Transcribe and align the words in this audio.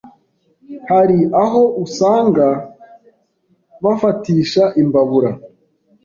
Hari 0.89 1.19
aho 1.43 1.61
usanga 1.85 2.47
bafatisha 3.83 4.63
imbabura, 4.81 5.31